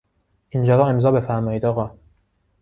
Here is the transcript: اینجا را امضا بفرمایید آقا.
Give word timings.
اینجا 0.49 0.75
را 0.75 0.87
امضا 0.87 1.11
بفرمایید 1.11 1.65
آقا. 1.65 1.91